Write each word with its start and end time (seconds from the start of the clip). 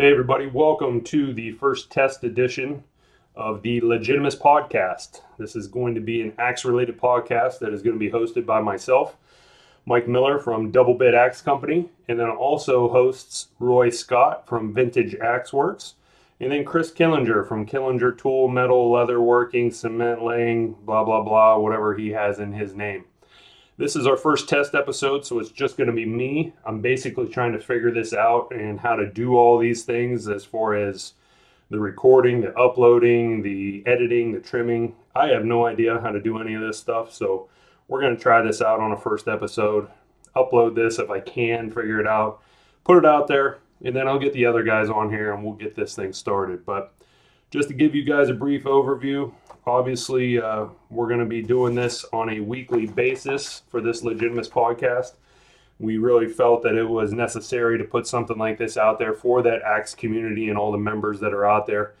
Hey, 0.00 0.12
everybody, 0.12 0.46
welcome 0.46 1.02
to 1.02 1.34
the 1.34 1.52
first 1.52 1.92
test 1.92 2.24
edition 2.24 2.84
of 3.36 3.60
the 3.60 3.82
Legitimus 3.82 4.34
podcast. 4.34 5.20
This 5.36 5.54
is 5.54 5.68
going 5.68 5.94
to 5.94 6.00
be 6.00 6.22
an 6.22 6.32
axe 6.38 6.64
related 6.64 6.98
podcast 6.98 7.58
that 7.58 7.74
is 7.74 7.82
going 7.82 7.96
to 7.96 8.00
be 8.00 8.10
hosted 8.10 8.46
by 8.46 8.62
myself, 8.62 9.18
Mike 9.84 10.08
Miller 10.08 10.38
from 10.38 10.70
Double 10.70 10.94
Bit 10.94 11.12
Axe 11.12 11.42
Company, 11.42 11.90
and 12.08 12.18
then 12.18 12.30
also 12.30 12.88
hosts 12.88 13.48
Roy 13.58 13.90
Scott 13.90 14.48
from 14.48 14.72
Vintage 14.72 15.16
Axe 15.16 15.52
Works, 15.52 15.96
and 16.40 16.50
then 16.50 16.64
Chris 16.64 16.90
Killinger 16.90 17.46
from 17.46 17.66
Killinger 17.66 18.16
Tool, 18.16 18.48
Metal, 18.48 18.90
Leather 18.90 19.20
Working, 19.20 19.70
Cement 19.70 20.24
Laying, 20.24 20.72
blah, 20.72 21.04
blah, 21.04 21.20
blah, 21.20 21.58
whatever 21.58 21.94
he 21.94 22.08
has 22.08 22.38
in 22.38 22.54
his 22.54 22.74
name. 22.74 23.04
This 23.80 23.96
is 23.96 24.06
our 24.06 24.18
first 24.18 24.46
test 24.46 24.74
episode, 24.74 25.24
so 25.24 25.38
it's 25.38 25.50
just 25.50 25.78
going 25.78 25.86
to 25.86 25.94
be 25.94 26.04
me. 26.04 26.52
I'm 26.66 26.82
basically 26.82 27.28
trying 27.28 27.54
to 27.54 27.58
figure 27.58 27.90
this 27.90 28.12
out 28.12 28.52
and 28.52 28.78
how 28.78 28.94
to 28.94 29.10
do 29.10 29.38
all 29.38 29.56
these 29.56 29.84
things 29.84 30.28
as 30.28 30.44
far 30.44 30.74
as 30.74 31.14
the 31.70 31.78
recording, 31.80 32.42
the 32.42 32.54
uploading, 32.58 33.40
the 33.40 33.82
editing, 33.86 34.32
the 34.32 34.40
trimming. 34.40 34.94
I 35.16 35.28
have 35.28 35.46
no 35.46 35.64
idea 35.64 35.98
how 35.98 36.10
to 36.10 36.20
do 36.20 36.36
any 36.36 36.52
of 36.52 36.60
this 36.60 36.78
stuff, 36.78 37.14
so 37.14 37.48
we're 37.88 38.02
going 38.02 38.14
to 38.14 38.22
try 38.22 38.42
this 38.42 38.60
out 38.60 38.80
on 38.80 38.92
a 38.92 38.98
first 38.98 39.28
episode. 39.28 39.88
Upload 40.36 40.74
this 40.74 40.98
if 40.98 41.08
I 41.08 41.20
can, 41.20 41.70
figure 41.70 42.00
it 42.00 42.06
out, 42.06 42.42
put 42.84 42.98
it 42.98 43.06
out 43.06 43.28
there, 43.28 43.60
and 43.82 43.96
then 43.96 44.06
I'll 44.06 44.18
get 44.18 44.34
the 44.34 44.44
other 44.44 44.62
guys 44.62 44.90
on 44.90 45.08
here 45.08 45.32
and 45.32 45.42
we'll 45.42 45.54
get 45.54 45.74
this 45.74 45.96
thing 45.96 46.12
started. 46.12 46.66
But 46.66 46.92
just 47.50 47.68
to 47.68 47.74
give 47.74 47.94
you 47.94 48.04
guys 48.04 48.28
a 48.28 48.34
brief 48.34 48.64
overview, 48.64 49.32
obviously 49.66 50.40
uh, 50.40 50.66
we're 50.88 51.08
going 51.08 51.20
to 51.20 51.26
be 51.26 51.42
doing 51.42 51.74
this 51.74 52.04
on 52.12 52.30
a 52.30 52.40
weekly 52.40 52.86
basis 52.86 53.62
for 53.68 53.80
this 53.80 54.02
Legitimus 54.02 54.48
podcast. 54.48 55.14
We 55.80 55.98
really 55.98 56.28
felt 56.28 56.62
that 56.62 56.74
it 56.74 56.84
was 56.84 57.12
necessary 57.12 57.76
to 57.78 57.84
put 57.84 58.06
something 58.06 58.38
like 58.38 58.58
this 58.58 58.76
out 58.76 58.98
there 58.98 59.14
for 59.14 59.42
that 59.42 59.62
Axe 59.62 59.94
community 59.94 60.48
and 60.48 60.56
all 60.56 60.70
the 60.70 60.78
members 60.78 61.18
that 61.20 61.32
are 61.32 61.46
out 61.46 61.66
there. 61.66 61.94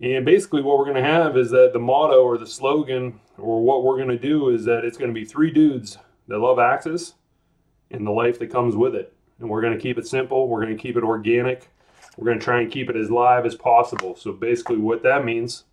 And 0.00 0.24
basically, 0.24 0.62
what 0.62 0.78
we're 0.78 0.84
going 0.84 1.02
to 1.02 1.02
have 1.02 1.36
is 1.36 1.50
that 1.50 1.72
the 1.72 1.78
motto 1.78 2.22
or 2.22 2.38
the 2.38 2.46
slogan 2.46 3.20
or 3.36 3.62
what 3.62 3.84
we're 3.84 3.96
going 3.96 4.08
to 4.08 4.18
do 4.18 4.50
is 4.50 4.64
that 4.64 4.84
it's 4.84 4.96
going 4.96 5.12
to 5.12 5.14
be 5.14 5.24
three 5.24 5.50
dudes 5.50 5.98
that 6.28 6.38
love 6.38 6.58
axes 6.58 7.14
and 7.90 8.06
the 8.06 8.10
life 8.10 8.38
that 8.38 8.50
comes 8.50 8.74
with 8.74 8.94
it. 8.94 9.12
And 9.38 9.48
we're 9.50 9.60
going 9.60 9.74
to 9.74 9.78
keep 9.78 9.98
it 9.98 10.06
simple, 10.06 10.48
we're 10.48 10.64
going 10.64 10.76
to 10.76 10.82
keep 10.82 10.96
it 10.96 11.04
organic, 11.04 11.68
we're 12.16 12.26
going 12.26 12.38
to 12.38 12.44
try 12.44 12.60
and 12.60 12.70
keep 12.70 12.88
it 12.90 12.96
as 12.96 13.10
live 13.10 13.46
as 13.46 13.54
possible. 13.54 14.16
So, 14.16 14.32
basically, 14.32 14.78
what 14.78 15.02
that 15.02 15.24
means 15.24 15.64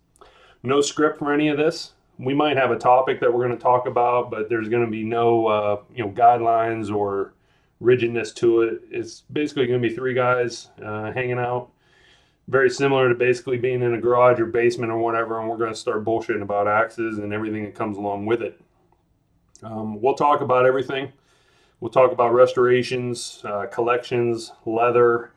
no 0.62 0.80
script 0.80 1.18
for 1.18 1.32
any 1.32 1.48
of 1.48 1.58
this. 1.58 1.92
We 2.18 2.34
might 2.34 2.56
have 2.56 2.70
a 2.70 2.78
topic 2.78 3.20
that 3.20 3.32
we're 3.32 3.44
going 3.46 3.56
to 3.56 3.62
talk 3.62 3.86
about, 3.86 4.30
but 4.30 4.48
there's 4.48 4.68
going 4.68 4.84
to 4.84 4.90
be 4.90 5.02
no 5.02 5.46
uh, 5.46 5.82
you 5.94 6.04
know 6.04 6.10
guidelines 6.10 6.94
or 6.94 7.34
rigidness 7.80 8.32
to 8.34 8.62
it. 8.62 8.82
It's 8.90 9.22
basically 9.32 9.66
going 9.66 9.82
to 9.82 9.88
be 9.88 9.94
three 9.94 10.14
guys 10.14 10.68
uh, 10.84 11.10
hanging 11.12 11.38
out, 11.38 11.70
very 12.48 12.70
similar 12.70 13.08
to 13.08 13.14
basically 13.14 13.58
being 13.58 13.82
in 13.82 13.94
a 13.94 14.00
garage 14.00 14.38
or 14.38 14.46
basement 14.46 14.92
or 14.92 14.98
whatever, 14.98 15.40
and 15.40 15.48
we're 15.48 15.56
going 15.56 15.72
to 15.72 15.78
start 15.78 16.04
bullshitting 16.04 16.42
about 16.42 16.68
axes 16.68 17.18
and 17.18 17.32
everything 17.32 17.64
that 17.64 17.74
comes 17.74 17.96
along 17.96 18.26
with 18.26 18.42
it. 18.42 18.60
Um, 19.62 20.00
we'll 20.00 20.14
talk 20.14 20.40
about 20.42 20.66
everything. 20.66 21.12
We'll 21.80 21.90
talk 21.90 22.12
about 22.12 22.32
restorations, 22.32 23.40
uh, 23.44 23.66
collections, 23.66 24.52
leather, 24.64 25.32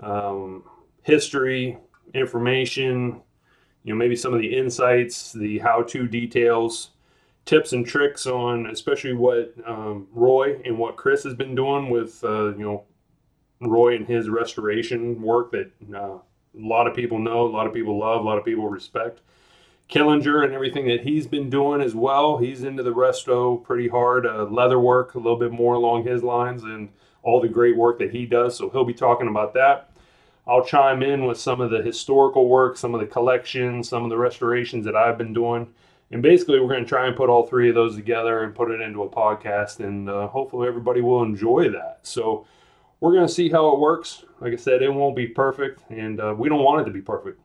um, 0.00 0.64
history, 1.02 1.78
information, 2.14 3.20
you 3.84 3.92
know 3.92 3.98
maybe 3.98 4.16
some 4.16 4.34
of 4.34 4.40
the 4.40 4.56
insights, 4.56 5.32
the 5.32 5.58
how-to 5.58 6.06
details, 6.08 6.90
tips 7.44 7.72
and 7.72 7.86
tricks 7.86 8.26
on 8.26 8.66
especially 8.66 9.14
what 9.14 9.54
um, 9.66 10.08
Roy 10.12 10.60
and 10.64 10.78
what 10.78 10.96
Chris 10.96 11.22
has 11.24 11.34
been 11.34 11.54
doing 11.54 11.90
with 11.90 12.22
uh, 12.24 12.56
you 12.56 12.64
know 12.64 12.84
Roy 13.60 13.96
and 13.96 14.06
his 14.06 14.28
restoration 14.28 15.22
work 15.22 15.52
that 15.52 15.70
uh, 15.94 16.18
a 16.56 16.66
lot 16.66 16.86
of 16.86 16.94
people 16.94 17.18
know, 17.18 17.46
a 17.46 17.48
lot 17.48 17.66
of 17.66 17.72
people 17.72 17.98
love, 17.98 18.20
a 18.20 18.24
lot 18.24 18.38
of 18.38 18.44
people 18.44 18.68
respect. 18.68 19.20
Killinger 19.88 20.44
and 20.44 20.52
everything 20.52 20.88
that 20.88 21.02
he's 21.02 21.28
been 21.28 21.48
doing 21.48 21.80
as 21.80 21.94
well. 21.94 22.38
He's 22.38 22.64
into 22.64 22.82
the 22.82 22.92
resto 22.92 23.62
pretty 23.62 23.88
hard. 23.88 24.26
Uh, 24.26 24.44
leather 24.44 24.80
work, 24.80 25.14
a 25.14 25.18
little 25.18 25.38
bit 25.38 25.52
more 25.52 25.74
along 25.74 26.04
his 26.04 26.24
lines, 26.24 26.64
and 26.64 26.88
all 27.26 27.40
the 27.40 27.48
great 27.48 27.76
work 27.76 27.98
that 27.98 28.12
he 28.12 28.24
does. 28.24 28.56
So 28.56 28.70
he'll 28.70 28.84
be 28.84 28.94
talking 28.94 29.26
about 29.26 29.52
that. 29.54 29.90
I'll 30.46 30.64
chime 30.64 31.02
in 31.02 31.26
with 31.26 31.40
some 31.40 31.60
of 31.60 31.70
the 31.72 31.82
historical 31.82 32.48
work, 32.48 32.76
some 32.76 32.94
of 32.94 33.00
the 33.00 33.06
collections, 33.06 33.88
some 33.88 34.04
of 34.04 34.10
the 34.10 34.16
restorations 34.16 34.84
that 34.84 34.94
I've 34.94 35.18
been 35.18 35.34
doing. 35.34 35.66
And 36.12 36.22
basically, 36.22 36.60
we're 36.60 36.68
going 36.68 36.84
to 36.84 36.88
try 36.88 37.08
and 37.08 37.16
put 37.16 37.28
all 37.28 37.44
three 37.44 37.68
of 37.68 37.74
those 37.74 37.96
together 37.96 38.44
and 38.44 38.54
put 38.54 38.70
it 38.70 38.80
into 38.80 39.02
a 39.02 39.08
podcast, 39.08 39.80
and 39.80 40.08
uh, 40.08 40.28
hopefully, 40.28 40.68
everybody 40.68 41.00
will 41.00 41.24
enjoy 41.24 41.68
that. 41.70 41.98
So, 42.04 42.46
we're 43.00 43.12
going 43.12 43.26
to 43.26 43.32
see 43.32 43.50
how 43.50 43.72
it 43.72 43.80
works. 43.80 44.24
Like 44.40 44.52
I 44.52 44.56
said, 44.56 44.82
it 44.82 44.88
won't 44.88 45.16
be 45.16 45.26
perfect, 45.26 45.82
and 45.90 46.20
uh, 46.20 46.32
we 46.38 46.48
don't 46.48 46.62
want 46.62 46.82
it 46.82 46.84
to 46.84 46.92
be 46.92 47.02
perfect. 47.02 47.40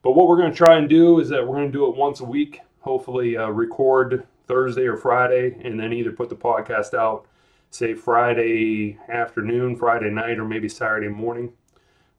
But 0.00 0.12
what 0.12 0.26
we're 0.26 0.38
going 0.38 0.50
to 0.50 0.56
try 0.56 0.78
and 0.78 0.88
do 0.88 1.20
is 1.20 1.28
that 1.28 1.46
we're 1.46 1.56
going 1.56 1.70
to 1.70 1.72
do 1.72 1.86
it 1.86 1.94
once 1.94 2.20
a 2.20 2.24
week, 2.24 2.62
hopefully, 2.80 3.36
uh, 3.36 3.48
record 3.48 4.26
Thursday 4.46 4.86
or 4.86 4.96
Friday, 4.96 5.60
and 5.62 5.78
then 5.78 5.92
either 5.92 6.12
put 6.12 6.30
the 6.30 6.34
podcast 6.34 6.94
out, 6.94 7.26
say, 7.72 7.94
Friday 7.94 8.98
afternoon, 9.08 9.76
Friday 9.76 10.10
night, 10.10 10.38
or 10.38 10.44
maybe 10.44 10.68
Saturday 10.68 11.08
morning. 11.08 11.52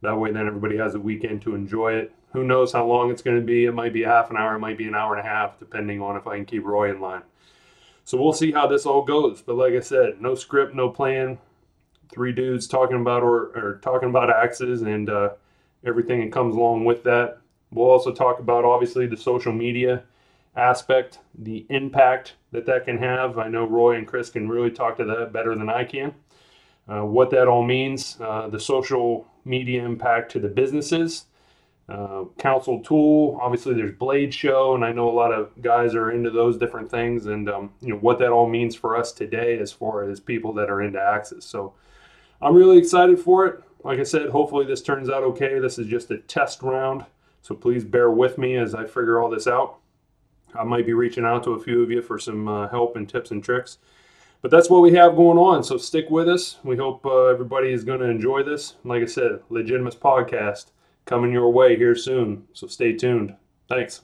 That 0.01 0.17
way, 0.17 0.31
then 0.31 0.47
everybody 0.47 0.77
has 0.77 0.95
a 0.95 0.99
weekend 0.99 1.43
to 1.43 1.55
enjoy 1.55 1.93
it. 1.93 2.11
Who 2.33 2.43
knows 2.43 2.73
how 2.73 2.87
long 2.87 3.11
it's 3.11 3.21
going 3.21 3.39
to 3.39 3.45
be? 3.45 3.65
It 3.65 3.73
might 3.73 3.93
be 3.93 4.01
half 4.01 4.31
an 4.31 4.37
hour, 4.37 4.55
it 4.55 4.59
might 4.59 4.79
be 4.79 4.87
an 4.87 4.95
hour 4.95 5.15
and 5.15 5.25
a 5.25 5.29
half, 5.29 5.59
depending 5.59 6.01
on 6.01 6.17
if 6.17 6.25
I 6.25 6.35
can 6.35 6.45
keep 6.45 6.65
Roy 6.65 6.89
in 6.89 6.99
line. 6.99 7.21
So 8.03 8.17
we'll 8.17 8.33
see 8.33 8.51
how 8.51 8.65
this 8.65 8.87
all 8.87 9.03
goes. 9.03 9.41
But 9.41 9.55
like 9.55 9.73
I 9.73 9.79
said, 9.79 10.19
no 10.19 10.33
script, 10.33 10.73
no 10.73 10.89
plan. 10.89 11.37
Three 12.11 12.33
dudes 12.33 12.67
talking 12.67 12.99
about 12.99 13.21
or, 13.21 13.51
or 13.55 13.79
talking 13.83 14.09
about 14.09 14.31
axes 14.31 14.81
and 14.81 15.09
uh, 15.09 15.29
everything 15.85 16.19
that 16.21 16.31
comes 16.31 16.55
along 16.55 16.83
with 16.83 17.03
that. 17.03 17.37
We'll 17.71 17.89
also 17.89 18.11
talk 18.11 18.39
about 18.39 18.65
obviously 18.65 19.05
the 19.05 19.17
social 19.17 19.53
media 19.53 20.03
aspect, 20.55 21.19
the 21.37 21.65
impact 21.69 22.33
that 22.51 22.65
that 22.65 22.85
can 22.85 22.97
have. 22.99 23.37
I 23.37 23.47
know 23.47 23.65
Roy 23.65 23.95
and 23.95 24.07
Chris 24.07 24.29
can 24.29 24.47
really 24.47 24.71
talk 24.71 24.97
to 24.97 25.05
that 25.05 25.33
better 25.33 25.55
than 25.55 25.69
I 25.69 25.83
can. 25.83 26.13
Uh, 26.87 27.05
what 27.05 27.29
that 27.31 27.47
all 27.47 27.63
means, 27.63 28.17
uh, 28.21 28.47
the 28.49 28.59
social 28.59 29.25
media 29.45 29.83
impact 29.85 30.31
to 30.33 30.39
the 30.39 30.49
businesses. 30.49 31.25
Uh, 31.89 32.23
Council 32.37 32.79
Tool, 32.81 33.37
obviously 33.41 33.73
there's 33.73 33.95
Blade 33.97 34.33
Show, 34.33 34.73
and 34.73 34.85
I 34.85 34.93
know 34.93 35.09
a 35.09 35.11
lot 35.11 35.33
of 35.33 35.49
guys 35.61 35.95
are 35.95 36.11
into 36.11 36.29
those 36.29 36.57
different 36.57 36.89
things, 36.89 37.25
and 37.25 37.49
um, 37.49 37.73
you 37.81 37.89
know 37.89 37.99
what 37.99 38.19
that 38.19 38.31
all 38.31 38.47
means 38.47 38.75
for 38.75 38.95
us 38.95 39.11
today 39.11 39.59
as 39.59 39.71
far 39.71 40.09
as 40.09 40.19
people 40.19 40.53
that 40.53 40.69
are 40.69 40.81
into 40.81 41.01
axes. 41.01 41.43
So 41.45 41.73
I'm 42.41 42.55
really 42.55 42.77
excited 42.77 43.19
for 43.19 43.47
it. 43.47 43.63
Like 43.83 43.99
I 43.99 44.03
said, 44.03 44.29
hopefully 44.29 44.65
this 44.65 44.81
turns 44.81 45.09
out 45.09 45.23
okay. 45.23 45.59
This 45.59 45.77
is 45.77 45.87
just 45.87 46.09
a 46.11 46.19
test 46.19 46.61
round, 46.63 47.05
so 47.41 47.53
please 47.53 47.83
bear 47.83 48.11
with 48.11 48.37
me 48.37 48.55
as 48.55 48.73
I 48.73 48.85
figure 48.85 49.21
all 49.21 49.29
this 49.29 49.47
out. 49.47 49.79
I 50.55 50.63
might 50.63 50.85
be 50.85 50.93
reaching 50.93 51.25
out 51.25 51.43
to 51.43 51.51
a 51.51 51.59
few 51.59 51.81
of 51.81 51.91
you 51.91 52.01
for 52.01 52.19
some 52.19 52.47
uh, 52.47 52.67
help 52.69 52.95
and 52.95 53.07
tips 53.07 53.31
and 53.31 53.43
tricks. 53.43 53.77
But 54.41 54.51
that's 54.51 54.69
what 54.69 54.81
we 54.81 54.93
have 54.93 55.15
going 55.15 55.37
on. 55.37 55.63
So 55.63 55.77
stick 55.77 56.09
with 56.09 56.27
us. 56.27 56.57
We 56.63 56.75
hope 56.75 57.05
uh, 57.05 57.27
everybody 57.27 57.71
is 57.71 57.83
going 57.85 58.01
to 58.01 58.09
enjoy 58.09 58.43
this. 58.43 58.75
Like 58.83 59.01
I 59.01 59.05
said, 59.05 59.39
Legitimus 59.49 59.95
podcast 59.95 60.67
coming 61.05 61.31
your 61.31 61.49
way 61.49 61.77
here 61.77 61.95
soon. 61.95 62.45
So 62.53 62.67
stay 62.67 62.93
tuned. 62.93 63.35
Thanks. 63.69 64.01